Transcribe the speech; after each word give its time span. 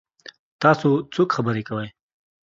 تاسو 0.61 0.89
څوک 1.13 1.29
خبرې 1.35 1.63
کوي؟ 1.67 1.87